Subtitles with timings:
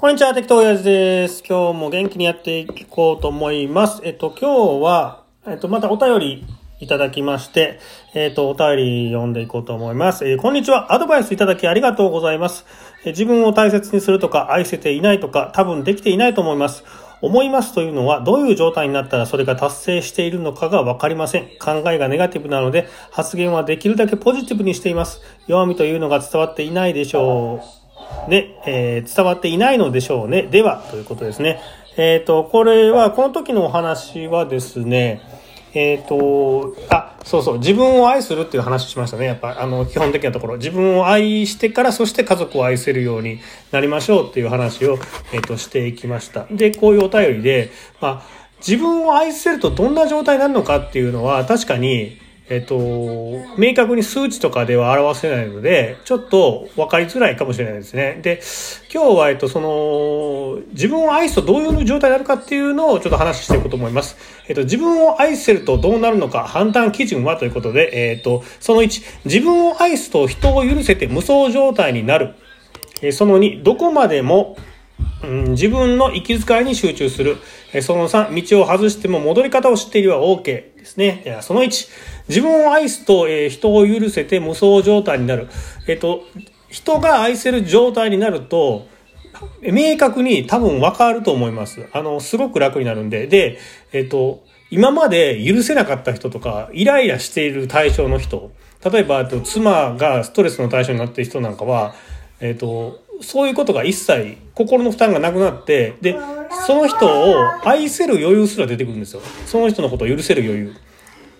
[0.00, 1.44] こんにちは、適当親父です。
[1.46, 4.00] 今日も元気にやっていこうと思います。
[4.02, 6.46] えっと、今日は、えっと、またお便り
[6.78, 7.78] いただきまして、
[8.14, 10.26] えっと、お便り読んでいこうと思います。
[10.26, 10.94] えーこんにちは。
[10.94, 12.64] アドバイスいただきありがとうございます。
[13.04, 16.82] えー自分を大切にするとか、愛せていないとか、多分できていないと思います。
[17.20, 21.42] 思いますというのは、どういう状態になったらそれが達成しているのかがわかりません。
[21.58, 25.20] 考えがネガティブなので、発言はできるだけポジティブにしています。
[25.46, 27.79] 弱みというのが伝わっていないでしょう。
[28.28, 30.42] ね、えー伝わっていないのでしょうね。
[30.42, 31.60] では、ということですね。
[31.96, 35.20] えっ、と、これは、この時のお話はですね、
[35.74, 39.26] えっ、と、あ、そうそう、自分を愛するっていう話をしましたね。
[39.26, 40.56] やっぱ、あの、基本的なところ。
[40.56, 43.40] 自分を愛してから、そして家族を愛せるように
[43.70, 44.98] なりましょうっていう話を、
[45.32, 46.46] えっ、と、していきました。
[46.50, 52.18] で、こういうお便りで、まあ、自分を愛せるとどんな状態になるのかっていうのは、確かに、
[52.50, 52.76] えっと、
[53.56, 58.18] 明確に数値とかでは表せないので、ちょっと分かりづらいかもしれないですね。
[58.22, 58.42] で、
[58.92, 64.16] 今日は、えっと、その、自分を愛すとどういう状態になるかっていうのをちょっと話していこうと思います。
[64.48, 72.34] えっと、自分を愛せるとどうなるのか、判断基準はということで、えっと、その1、自分を愛すと人を許せて無双状態になる。
[73.12, 74.56] その2、どこまでも
[75.22, 77.36] うん自分の息遣いに集中する。
[77.72, 81.38] えその3、道を外しても戻り方を知っていれば OK ですね。
[81.42, 81.88] その1、
[82.28, 85.48] 自分を愛すと、え人を許せて無双状態になる。
[85.86, 86.24] えっ、と、
[86.68, 88.86] 人が愛せる状態になると、
[89.62, 91.86] 明確に多分分かると思います。
[91.92, 93.26] あの、すごく楽になるんで。
[93.26, 93.58] で、
[93.92, 98.52] えっ、と、今まで許せなかった人とか、イライラしている対象の人、
[98.84, 101.94] 例えば、と妻がストレスの対象になっている人なんかは、
[102.40, 106.16] えっ、と、そういうことが一切心の負担がなくなって、で、
[106.66, 109.22] その人を愛せる余裕すら出てくるんですよ。
[109.46, 110.74] その人のことを許せる余裕。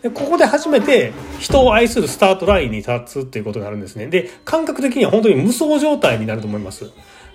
[0.03, 4.07] でここで初めて人を愛するスタートラインに立つっていうことになるんですね。
[4.07, 6.91] で、感覚的には本当に無双状態になると思います。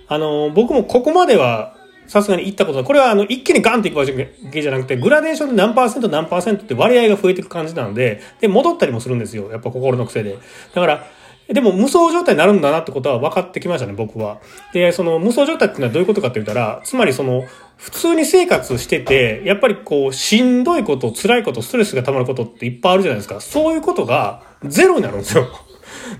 [0.08, 9.50] あの、僕もここまではさすがに行ったことは、これはあの、一気にガンっていくわけじゃなくて、グラデーションで何パーセント何パーセントって割合が増えていく感じなので、で、戻ったりもするんですよ。
[9.50, 10.38] やっぱ心の癖で。
[10.74, 11.06] だから、
[11.48, 14.38] でも無双状態になるんだなってことは分かってきましたね、僕は。
[14.72, 17.44] で、その無双状態っていうのはどういうことかって言ったら、つまりその、
[17.76, 23.40] 普通に生活してて、やっぱりこう、しんどいこと、辛いこと、ストレスが溜まることっていっぱいあるじゃないですか。
[23.40, 25.46] そういうことがゼロになるんですよ。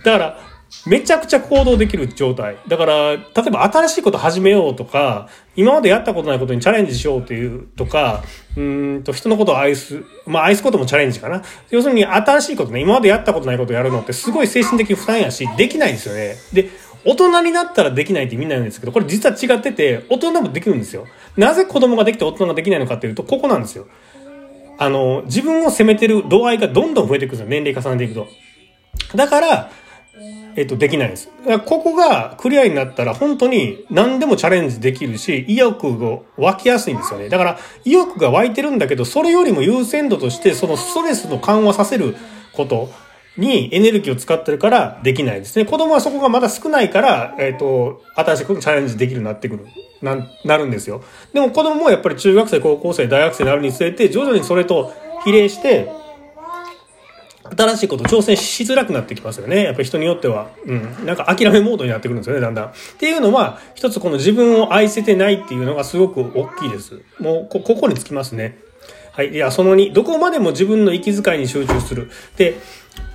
[0.04, 0.38] だから、
[0.86, 2.56] めちゃくちゃ行動できる状態。
[2.68, 8.22] だから、例えば新しいこと始めようとか、今までやったことないことにチャレンジしようっていうとか、
[8.56, 11.42] うんと人のことを愛す、まあ愛すこともチャレンジかな。
[11.70, 16.36] 要するに新しいことね、今までやったことないことをやるのってすごい精神的負担やし、できないですよね。
[16.52, 16.68] で、
[17.04, 21.06] 大人になったらできないってみんな言うんですけど、これ実は違ってて、大人もできるんですよ。
[21.36, 23.86] なぜ子供ができて大人ができないのかっていうと、ここなんですよ。
[24.78, 27.46] あの、自分を責めてる度合いがどんどん増えていくんですよ。
[27.48, 28.28] 年齢重ねていくと。
[29.16, 29.70] だから、
[30.56, 31.28] えっと、できないんです。
[31.66, 37.28] ここがクリアになったら本当に何でもチャレンジできるし、意欲が湧きやすいんですよね。
[37.28, 42.16] だから、意欲が湧いてるんだけど、それよりも優先度として、そのストレスの緩和させる
[42.54, 42.88] こと
[43.36, 45.66] にエネルギーを使ってるからできないですね。
[45.66, 49.66] 子供はそこがまだ少ないから、えっと、新しいことにチャレンジできるようになってくる。
[50.00, 51.02] な、なるんですよ。
[51.34, 54.92] でも子供もやっぱり中学生、高校生、大学生になるにつれて、徐々にそれと
[55.24, 55.90] 比例して、
[57.56, 59.64] 新しいこと挑戦しづらくなってきますよね。
[59.64, 60.48] やっぱり人によっては。
[60.64, 61.06] うん。
[61.06, 62.64] なんか諦めモードになってくるんですよね、だんだん。
[62.66, 67.00] っていうのは、一つこの自分を愛せてないっていうのがすごく大きいです。
[67.18, 68.58] もうこ、ここにつきますね。
[69.12, 69.30] はい。
[69.30, 72.10] いや、その2、どこまでも自分の息遣いに集中する。
[72.36, 72.58] で、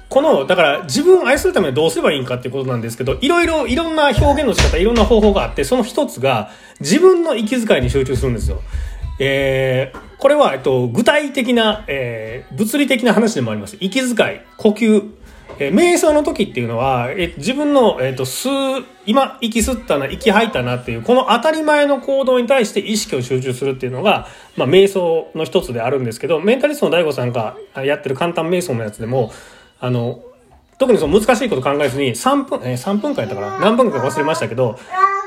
[0.10, 6.50] この、だから自分を愛するためにどうすればいいんかっていうことなんですけど、いろいろ、いろんな表現の仕方、いろんな方法があって、その一つが
[6.80, 8.62] 自分の息遣いに集中するんですよ。
[9.20, 13.76] えーこれは、えっと、具体的な、えー物理的な話でもあります。
[13.80, 15.10] 息遣い、呼吸、
[15.58, 24.28] えー瞑想の時っていうのは、え自分の、えっと、吸う、今、息吸ったな、息吐いたなっていう、この当たり前の行動に対して意識を集中するっていうのが、
[24.58, 29.32] まあ、瞑想の一つであるんですけど、メンタリストの大悟さんがやってる簡単瞑想のやつでも、
[29.80, 30.22] あの、
[30.82, 33.60] 特にその難しいこと考えずに3分、えー、3分間やったかな？
[33.60, 34.80] 何分間か忘れましたけど、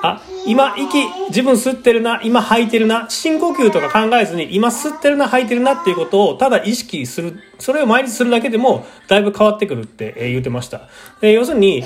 [0.02, 10.88] あ、今、息、自分吸ってるな、今吐いてるな、深呼吸とか考えずに、今吸ってるな、吐いてるなっていうことをただ意識する、それを毎日するだけでも、だいぶ変わってくるって、え言ってました。
[11.20, 11.84] で要するに、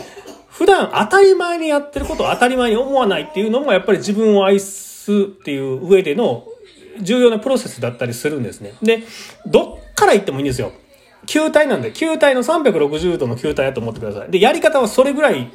[0.48, 6.46] 普段当たり前にやってることを当たり前に思わないっていうのも、やっぱり自分を愛すっていう上での
[7.00, 8.72] 重要なプロセスだったりするんですね。
[8.82, 9.02] で、
[9.46, 10.72] どっから言ってもいいんですよ。
[11.28, 14.30] 球体なんで、球体の360度の球体だと思ってください。
[14.30, 15.50] で、やり方はそれぐらい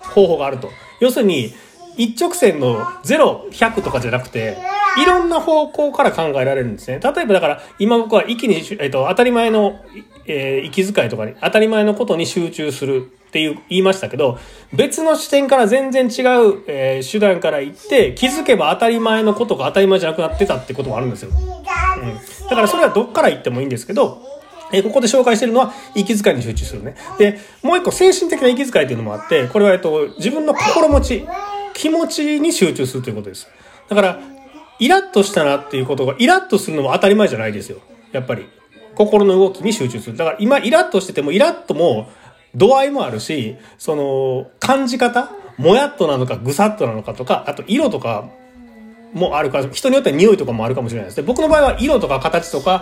[0.00, 0.70] 方法があると。
[1.00, 1.52] 要するに、
[1.96, 4.56] 一直線の0、100とかじゃなくて、
[5.02, 7.00] いろんな方向から考えられるんですね。
[7.00, 9.80] 例えばだから、今僕は息に、えっと、当たり前の、
[10.26, 14.38] えー息遣いとかに、当たり前のことに集中するっていう言いましたけど、
[14.72, 21.30] 別の視点から全然違う、えー、手段から言って、気づけば当たり前のことが当たり前じゃなくなってたってこともあるんですよ。
[21.32, 22.48] うん。
[22.48, 24.36] だからそれはどっから言ってもいいんですけど、
[24.72, 26.96] え、ここで紹介してるのは、息遣いに集中するね。
[27.18, 31.26] で、もう一個、精神的な息遣いっていうのもあって、これは、えっと、自分の心持ち、
[31.74, 33.48] 気持ちに集中するということです。
[33.88, 34.20] だから、
[34.78, 37.78] イラッとしたなっていうことが、イラッとするのも当たり前じゃないですよ。
[38.12, 38.46] やっぱり。
[38.96, 40.16] 心の動きに集中する。
[40.16, 42.08] だから今イラッとしててもイラッとも
[42.54, 48.28] 度合いもあるし、その感じ方もやっとなのかぐさっとなのかとか、あと色とか
[49.12, 51.24] もあるから、人によっては匂いとかもあるかもしれないですね。
[51.24, 52.80] 僕の場合は色とか形とか、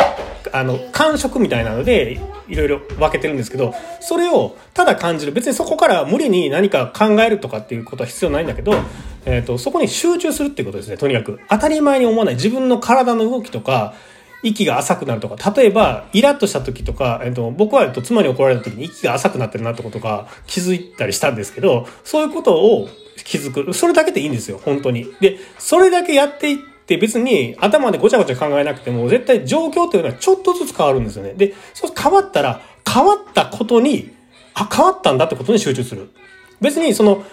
[0.54, 5.32] あの、感触みたいなので、いろいろ分けてるんですけど、それをただ感じる。
[5.32, 8.72] 別にそこから無理に何か考えるとかっていうことは必要ないんだけど、
[9.26, 11.40] えっ、ー、と、そこに集中するっていうことですね、とにかく。
[11.50, 12.34] 当たり前に思わない。
[12.36, 13.94] 自分の体の動きとか、
[14.44, 22.88] 息が浅くなるとか、例えば、イラッとした時とか、えっと、僕は、えっと、妻に怒られた時に息が浅くなってるなってことが気づいたりしたんですけど、そういうことを
[23.24, 23.74] 気づく。
[23.74, 25.12] それだけでいいんですよ、本当に。
[25.18, 31.32] で、それだけやっていってって別に頭でごちゃごちゃ考えなくても、絶対状況というのはちょっとずつ変わるんですよね。
[31.32, 34.10] で、そう変わったら、変わったことに、
[34.52, 36.10] あ、変わったんだってことに集中する。
[36.60, 37.24] 別に、その、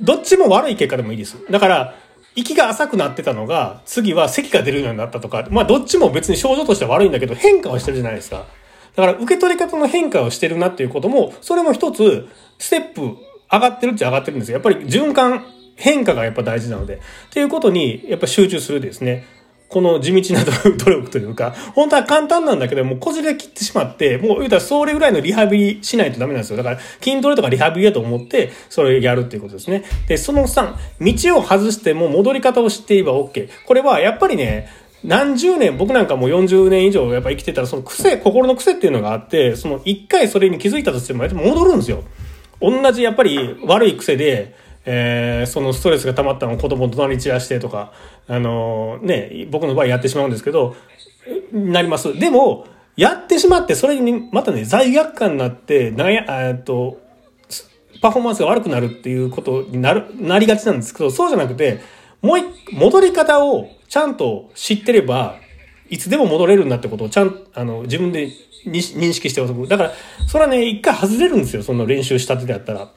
[0.00, 1.36] どっちも悪い結果でもいいです。
[1.50, 1.94] だから、
[2.34, 8.46] 息が浅くなってたのが、次は咳が出るようになったとか、まあどっちも別に症状としては悪いんだけど、変化はしてるじゃないですか。
[8.96, 12.26] だから受け取り方の変化をしてるなっていうことも、それも一つ、
[12.58, 13.16] ステップ
[13.52, 14.54] 上がってるっちゃ上がってるんですよ。
[14.54, 15.44] やっぱり循環、
[15.78, 16.94] 変化がやっぱ大事なので。
[16.94, 16.98] っ
[17.30, 19.24] ていうことに、やっぱ集中するですね。
[19.68, 20.44] この地道な
[20.76, 26.56] 努力というか、本当は簡単なんだけど、もうこじれ切ってしまって、もう言うたらそれぐらいのリハビリしないとダメなんですよ。
[26.56, 29.84] だから筋トレとかリハビリだと思って、それやるっていうことですね。
[30.08, 33.48] で、その3、道を外しても戻り方を知っていれば OK。
[33.66, 34.68] これはやっぱりね、
[35.04, 42.02] 何十年、僕なんかもう40年以上やっぱ生きてたら、その癖、心の癖っていうのがあって、その一回それに気づいたとしても、戻るんですよ。
[42.60, 44.54] 同じやっぱり悪い癖で、
[44.90, 47.92] えー、そのストレスが溜まったのを子供の隣に散らしてとか、
[48.26, 50.76] あのー、ね、僕の場合やってしまうんですけど、
[51.52, 52.18] なります。
[52.18, 56.98] でも、やってしまって、それにまたね、罪悪感になって、なや、えっと、
[58.00, 61.80] パフォーマンスが悪くなるっていうことになる、なりがちなんですけど、そうじゃなくて、
[62.22, 65.36] もう一、戻り方をちゃんと知ってれば、
[65.90, 68.30] いつでも戻れるんだってことをちゃん、あの、自分で
[68.64, 69.68] 認識しておく。
[69.68, 69.92] だから、
[70.26, 72.88] それはね、一回外れるんですよ、その練習したてであったら。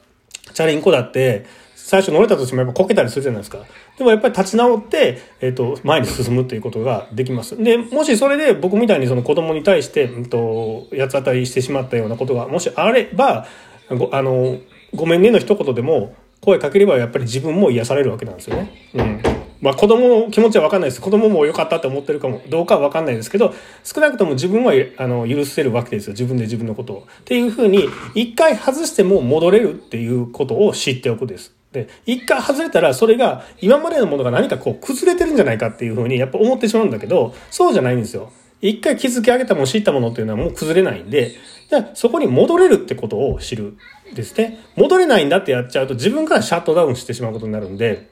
[0.52, 1.46] チャリンコだって、
[1.84, 3.58] 最初乗れたとしてもやっぱこけたりするじゃないですか。
[3.98, 7.60] でもやっぱり立ち直って、えっ、ー、と、前に進むということができます。
[7.62, 13.46] で、もしそれで僕みたいにその子供に対して、うんと、八つ当たりしてしまったようなことが、もしあれば、
[13.90, 14.58] ご、あの、
[14.94, 18.70] ごめんねの一言でも、声かければやっぱり自分も癒されるわけなんですよね。
[18.94, 19.22] うん。
[19.60, 21.00] まあ子供の気持ちはわかんないです。
[21.00, 26.12] 子供も良かったって思ってるかも、どうかはわかんないですけど、少なくとも自分は、あの、許せるわけですよ。
[26.12, 27.06] 自分で自分のことを。
[27.20, 31.54] っていうふうに、一回外しても戻れるっていうことを知っておくです。
[31.72, 38.30] で、一回外れたら、それが、今までのものが何かこう、崩れてるんじゃないかっていうふうに、やっぱ思ってしまうんだけど、そうじゃないんですよ。
[38.60, 41.32] 一回築き上げたもの、知ったものっていうのはもう崩れないんで、
[41.68, 43.76] じゃあそこに戻れるってことを知る
[44.14, 44.60] ですね。
[44.76, 48.08] 戻れないんだってやっちゃうと、自分からシャットダウンしてしまうことになるんで、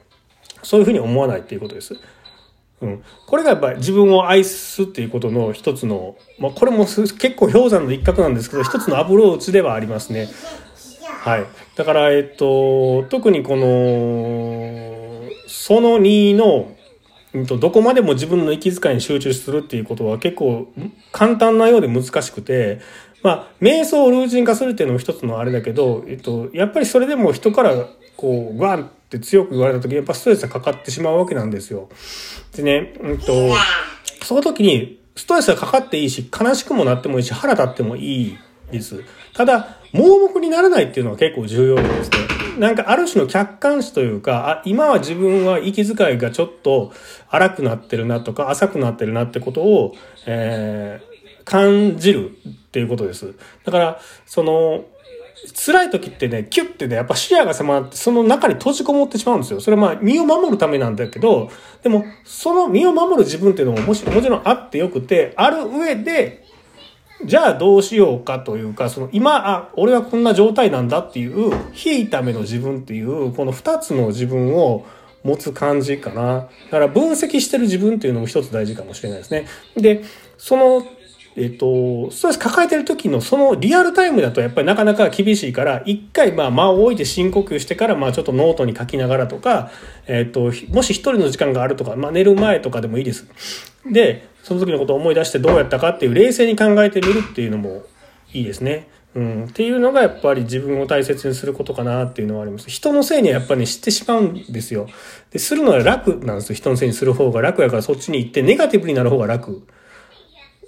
[0.63, 1.95] そういうふうに思わないっていうことです。
[2.81, 3.03] うん。
[3.27, 10.27] これがやっぱ自分を愛すっていうことの一つの、まあこれも結構氷山の一角なんですけど、一つのアプローチではありますね。
[11.21, 11.45] はい。
[11.75, 16.75] だから、えっと、特にこの、その2の、
[17.59, 20.67] どこまでも自分の息遣いに集中するっていうことは結構
[21.11, 22.81] 簡単なようで難しくて、
[23.21, 27.87] まあ、瞑想をルーチン化するっていうのも一つのあれだけど、えっと、やっぱりそれでも人から、
[28.17, 31.89] こう、ガンって強く言われた時にやっぱストレスがかかってしまうわけなんですよ。
[32.55, 33.51] でね、うんと、
[34.23, 38.37] その時にストレスがかかっていいし、悲しくもなってもいいし、腹立ってもいい
[38.71, 39.03] です。
[39.33, 42.17] ただ、盲目にならないっていうのは結構重要でですね。
[42.59, 46.91] なんかある種の客観視というか、あ、今は自分は息遣いがちょっと
[47.29, 53.33] 荒くなってるなとか、浅くなってるなってことを、えー、感じるっていうことです。
[53.65, 54.85] だから、その、
[55.65, 59.59] 辛い時ってね、キュッてね、やっぱ視野が狭まって、その中に閉じこもってしまうんですよ。
[59.59, 61.49] それはまあ、身を守るためなんだけど、
[61.81, 66.40] でも、その身を守る自分っていうのももし、もちろんあってよくて、ある上で、
[67.25, 71.51] じゃあどうしようかというか、その今、あ、俺はこんな状態なんだっていう、
[71.83, 74.85] 引いた目の自分っていう、この二つの自分を
[75.23, 76.33] 持つ感じかな。
[76.35, 79.45] だから分析してる自分っていうのも一つ大事かもしれないですね。
[79.75, 80.03] で、
[80.37, 80.85] その、
[81.37, 89.71] えっと、ストレス抱えてる時のそのリアルタイムだとやっぱりなかなか厳しいから、一回まあ間を置いて深呼吸してから、まあちょっとノートに書きながらとか、
[90.07, 93.27] えっと、もし一人の時間があるとか、まあ寝る前とかでもいいです。
[93.89, 97.83] で、その時のことを思い出してどうやったかっていう冷静に考えてみるっていうのも
[98.33, 98.87] いいですね。
[99.13, 102.69] うん、っていうのがやっぱり自分を大切にすることかなっていうのはあります。
[102.69, 104.87] 人のせいにはやっぱり、ね、してしまうんですよ。
[105.31, 106.55] で、するのは楽なんですよ。
[106.55, 109.63] 人のせいにする方が楽やからそっちに行ってネガティブになる方が楽。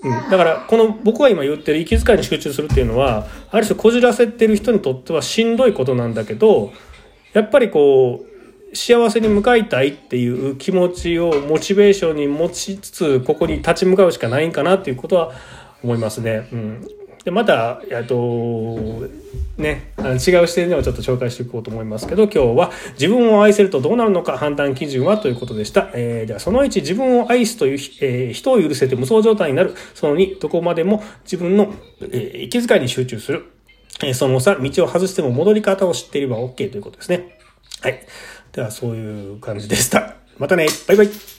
[0.03, 6.73] うん、だからこの僕が今言ってる息遣いに集中するっていうのはある種こじらせてる人にとってはしんどいことなんだけど
[7.31, 8.32] やっぱりこう
[8.73, 15.31] 幸せに向かいたいっていう気持ちをモチベーションに持ちつつここに立ち向かうしかないんかなっていうことは
[15.83, 16.47] 思いますね。
[16.51, 16.87] うん、
[17.23, 19.07] でまた、えっと、
[19.57, 25.89] ね、あの違う視点でもちょっと紹介していこうと思いますけど、今日は自分を愛せるとどうなるのか判断基準はということでした。
[25.93, 29.75] えー、ではその1、自分を愛すという、えー、人を許せて無双状態になる。
[29.93, 33.45] その2、どこまでも自分の、えー、息遣いに集中する。
[34.01, 37.37] えー、その3、道を外しても戻り方を知っていれば OK ということですね。
[37.81, 37.99] はい。
[38.53, 40.15] ではそういう感じでした。
[40.37, 40.67] またね。
[40.87, 41.32] バイバイ。